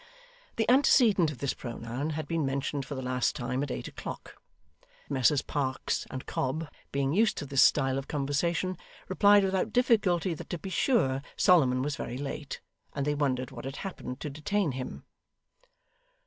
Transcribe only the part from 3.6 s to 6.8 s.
at eight o'clock. Messrs Parkes and Cobb